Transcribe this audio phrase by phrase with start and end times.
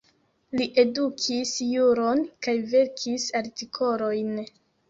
[0.59, 4.37] Li edukis juron kaj verkis artikolojn.